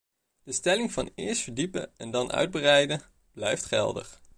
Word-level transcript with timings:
De 0.43 0.51
stelling 0.51 0.91
van 0.91 1.11
eerst 1.15 1.41
verdiepen 1.41 1.97
en 1.97 2.11
dan 2.11 2.31
uitbreiden, 2.31 3.01
blijft 3.31 3.65
geldig. 3.65 4.21